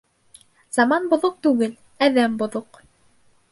[0.77, 1.77] Заман боҙоҡ түгел,
[2.09, 2.83] әҙәм боҙоҡ.